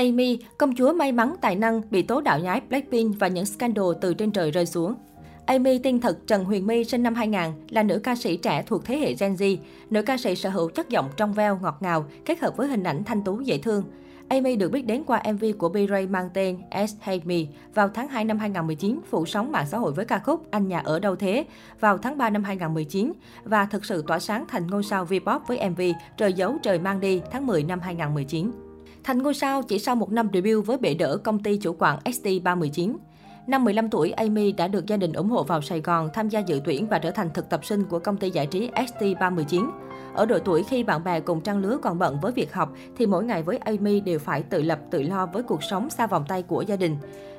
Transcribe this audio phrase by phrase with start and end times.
[0.00, 3.84] Amy, công chúa may mắn tài năng, bị tố đạo nhái Blackpink và những scandal
[4.00, 4.94] từ trên trời rơi xuống.
[5.46, 8.84] Amy tên thật Trần Huyền My sinh năm 2000 là nữ ca sĩ trẻ thuộc
[8.84, 9.56] thế hệ Gen Z.
[9.90, 12.82] Nữ ca sĩ sở hữu chất giọng trong veo, ngọt ngào, kết hợp với hình
[12.82, 13.84] ảnh thanh tú dễ thương.
[14.28, 16.58] Amy được biết đến qua MV của B-Ray mang tên
[16.88, 17.36] S Hate Me
[17.74, 20.78] vào tháng 2 năm 2019, phủ sóng mạng xã hội với ca khúc Anh nhà
[20.78, 21.44] ở đâu thế
[21.80, 23.12] vào tháng 3 năm 2019
[23.44, 25.80] và thực sự tỏa sáng thành ngôi sao V-pop với MV
[26.16, 28.69] Trời giấu trời mang đi tháng 10 năm 2019.
[29.04, 31.98] Thành ngôi sao chỉ sau một năm debut với bệ đỡ công ty chủ quản
[32.04, 32.96] ST319.
[33.46, 36.40] Năm 15 tuổi, Amy đã được gia đình ủng hộ vào Sài Gòn tham gia
[36.40, 39.70] dự tuyển và trở thành thực tập sinh của công ty giải trí ST319.
[40.14, 43.06] Ở độ tuổi khi bạn bè cùng trang lứa còn bận với việc học, thì
[43.06, 46.24] mỗi ngày với Amy đều phải tự lập tự lo với cuộc sống xa vòng
[46.28, 46.96] tay của gia đình.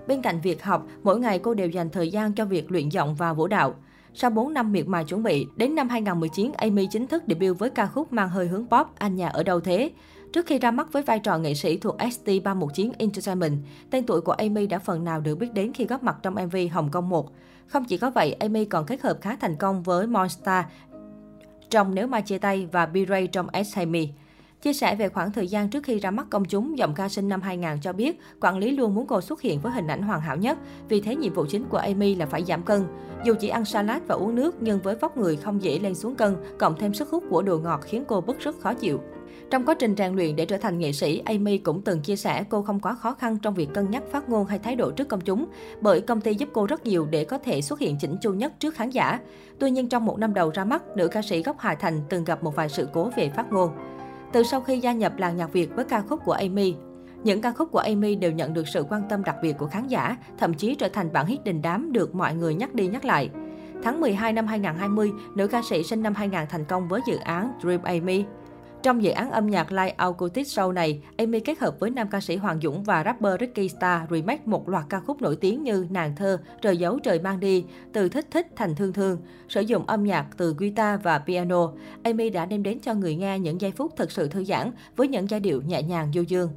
[0.07, 3.16] Bên cạnh việc học, mỗi ngày cô đều dành thời gian cho việc luyện giọng
[3.16, 3.76] và vũ đạo.
[4.13, 7.70] Sau 4 năm miệt mài chuẩn bị, đến năm 2019, Amy chính thức debut với
[7.70, 9.91] ca khúc mang hơi hướng pop Anh nhà ở đâu thế.
[10.34, 13.57] Trước khi ra mắt với vai trò nghệ sĩ thuộc ST319 Entertainment,
[13.89, 16.55] tên tuổi của Amy đã phần nào được biết đến khi góp mặt trong MV
[16.71, 17.31] Hồng Kông 1.
[17.68, 20.65] Không chỉ có vậy, Amy còn kết hợp khá thành công với Monster
[21.70, 23.99] trong Nếu Mai Chia Tay và B-Ray trong S Me.
[24.62, 27.29] Chia sẻ về khoảng thời gian trước khi ra mắt công chúng, giọng ca sinh
[27.29, 30.21] năm 2000 cho biết quản lý luôn muốn cô xuất hiện với hình ảnh hoàn
[30.21, 30.57] hảo nhất.
[30.90, 32.85] Vì thế nhiệm vụ chính của Amy là phải giảm cân.
[33.23, 36.15] Dù chỉ ăn salad và uống nước nhưng với vóc người không dễ lên xuống
[36.15, 38.99] cân, cộng thêm sức hút của đồ ngọt khiến cô bức rất khó chịu.
[39.49, 42.43] Trong quá trình rèn luyện để trở thành nghệ sĩ, Amy cũng từng chia sẻ
[42.49, 45.07] cô không quá khó khăn trong việc cân nhắc phát ngôn hay thái độ trước
[45.07, 45.46] công chúng,
[45.81, 48.53] bởi công ty giúp cô rất nhiều để có thể xuất hiện chỉnh chu nhất
[48.59, 49.20] trước khán giả.
[49.59, 52.23] Tuy nhiên trong một năm đầu ra mắt, nữ ca sĩ gốc Hà Thành từng
[52.23, 53.71] gặp một vài sự cố về phát ngôn.
[54.32, 56.76] Từ sau khi gia nhập làng nhạc Việt với ca khúc của Amy,
[57.24, 59.87] những ca khúc của Amy đều nhận được sự quan tâm đặc biệt của khán
[59.87, 63.05] giả, thậm chí trở thành bản hit đình đám được mọi người nhắc đi nhắc
[63.05, 63.29] lại.
[63.84, 67.52] Tháng 12 năm 2020, nữ ca sĩ sinh năm 2000 thành công với dự án
[67.62, 68.25] Dream Amy.
[68.84, 72.22] Trong dự án âm nhạc Live Acoustic Show này, Amy kết hợp với nam ca
[72.22, 75.88] sĩ Hoàng Dũng và rapper Ricky Star remake một loạt ca khúc nổi tiếng như
[75.90, 79.18] Nàng thơ, Trời giấu trời mang đi, Từ thích thích thành thương thương.
[79.50, 81.72] Sử dụng âm nhạc từ guitar và piano,
[82.03, 85.08] Amy đã đem đến cho người nghe những giây phút thật sự thư giãn với
[85.08, 86.50] những giai điệu nhẹ nhàng du dương.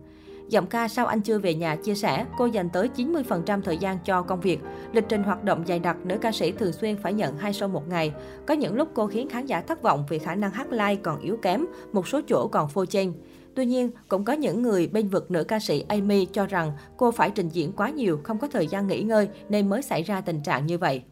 [0.48, 3.98] Giọng ca Sao anh chưa về nhà chia sẻ, cô dành tới 90% thời gian
[4.04, 4.60] cho công việc.
[4.92, 7.68] Lịch trình hoạt động dày đặc, nữ ca sĩ thường xuyên phải nhận hai show
[7.68, 8.12] một ngày.
[8.46, 11.20] Có những lúc cô khiến khán giả thất vọng vì khả năng hát live còn
[11.20, 13.12] yếu kém, một số chỗ còn phô chen.
[13.54, 17.10] Tuy nhiên, cũng có những người bên vực nữ ca sĩ Amy cho rằng cô
[17.10, 20.20] phải trình diễn quá nhiều, không có thời gian nghỉ ngơi nên mới xảy ra
[20.20, 21.02] tình trạng như vậy.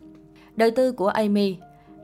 [0.57, 1.57] Đời tư của Amy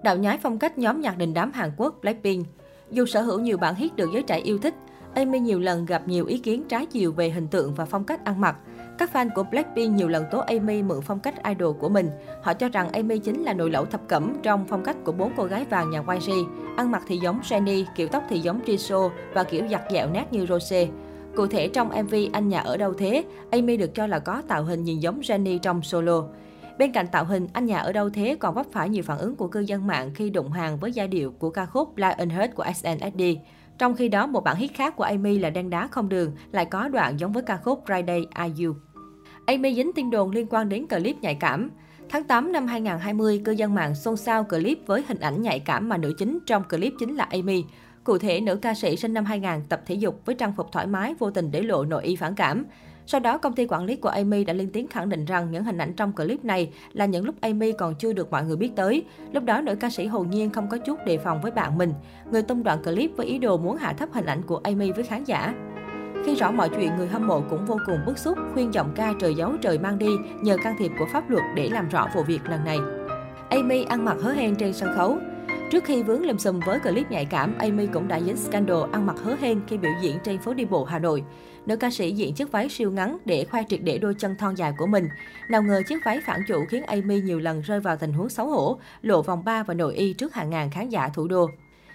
[0.02, 2.46] Đạo nhái phong cách nhóm nhạc đình đám Hàn Quốc Blackpink
[2.90, 4.74] Dù sở hữu nhiều bản hit được giới trẻ yêu thích,
[5.18, 8.24] Amy nhiều lần gặp nhiều ý kiến trái chiều về hình tượng và phong cách
[8.24, 8.56] ăn mặc.
[8.98, 12.10] Các fan của Blackpink nhiều lần tố Amy mượn phong cách idol của mình.
[12.42, 15.32] Họ cho rằng Amy chính là nồi lẩu thập cẩm trong phong cách của bốn
[15.36, 16.32] cô gái vàng nhà YG.
[16.76, 20.24] Ăn mặc thì giống Jennie, kiểu tóc thì giống Jisoo và kiểu giặt dẹo nét
[20.30, 20.88] như Rose.
[21.36, 24.64] Cụ thể trong MV Anh nhà ở đâu thế, Amy được cho là có tạo
[24.64, 26.22] hình nhìn giống Jennie trong solo.
[26.78, 29.36] Bên cạnh tạo hình, anh nhà ở đâu thế còn vấp phải nhiều phản ứng
[29.36, 32.64] của cư dân mạng khi đụng hàng với giai điệu của ca khúc Lionheart của
[32.74, 33.22] SNSD.
[33.78, 36.64] Trong khi đó, một bản hit khác của Amy là Đen đá không đường lại
[36.64, 38.74] có đoạn giống với ca khúc Friday Are You.
[39.46, 41.70] Amy dính tin đồn liên quan đến clip nhạy cảm.
[42.08, 45.88] Tháng 8 năm 2020, cư dân mạng xôn xao clip với hình ảnh nhạy cảm
[45.88, 47.64] mà nữ chính trong clip chính là Amy.
[48.04, 50.86] Cụ thể, nữ ca sĩ sinh năm 2000 tập thể dục với trang phục thoải
[50.86, 52.64] mái vô tình để lộ nội y phản cảm.
[53.10, 55.64] Sau đó, công ty quản lý của Amy đã lên tiếng khẳng định rằng những
[55.64, 58.70] hình ảnh trong clip này là những lúc Amy còn chưa được mọi người biết
[58.76, 59.04] tới.
[59.32, 61.92] Lúc đó, nữ ca sĩ hồn nhiên không có chút đề phòng với bạn mình.
[62.30, 65.04] Người tung đoạn clip với ý đồ muốn hạ thấp hình ảnh của Amy với
[65.04, 65.54] khán giả.
[66.24, 69.14] Khi rõ mọi chuyện, người hâm mộ cũng vô cùng bức xúc, khuyên giọng ca
[69.20, 70.10] trời giấu trời mang đi
[70.42, 72.78] nhờ can thiệp của pháp luật để làm rõ vụ việc lần này.
[73.50, 75.18] Amy ăn mặc hớ hên trên sân khấu.
[75.70, 79.06] Trước khi vướng lùm xùm với clip nhạy cảm, Amy cũng đã dính scandal ăn
[79.06, 81.24] mặc hớ hên khi biểu diễn trên phố đi bộ Hà Nội.
[81.66, 84.54] Nữ ca sĩ diện chiếc váy siêu ngắn để khoe triệt để đôi chân thon
[84.54, 85.08] dài của mình.
[85.50, 88.46] Nào ngờ chiếc váy phản chủ khiến Amy nhiều lần rơi vào tình huống xấu
[88.46, 91.50] hổ, lộ vòng ba và nội y trước hàng ngàn khán giả thủ đô.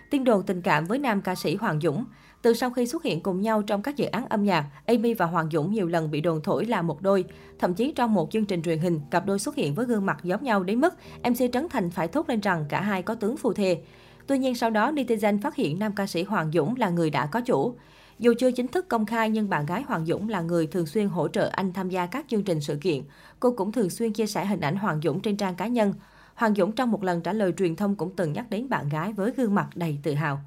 [0.10, 2.06] Tin đồn tình cảm với nam ca sĩ Hoàng Dũng.
[2.44, 5.26] Từ sau khi xuất hiện cùng nhau trong các dự án âm nhạc, Amy và
[5.26, 7.26] Hoàng Dũng nhiều lần bị đồn thổi là một đôi.
[7.60, 10.18] Thậm chí trong một chương trình truyền hình, cặp đôi xuất hiện với gương mặt
[10.24, 10.94] giống nhau đến mức
[11.24, 13.82] MC Trấn Thành phải thốt lên rằng cả hai có tướng phù thề.
[14.28, 17.26] Tuy nhiên sau đó, netizen phát hiện nam ca sĩ Hoàng Dũng là người đã
[17.26, 17.76] có chủ.
[18.20, 21.08] Dù chưa chính thức công khai nhưng bạn gái Hoàng Dũng là người thường xuyên
[21.08, 23.02] hỗ trợ anh tham gia các chương trình sự kiện.
[23.40, 25.94] Cô cũng thường xuyên chia sẻ hình ảnh Hoàng Dũng trên trang cá nhân.
[26.36, 29.14] Hoàng Dũng trong một lần trả lời truyền thông cũng từng nhắc đến bạn gái
[29.14, 30.40] với gương mặt đầy tự hào.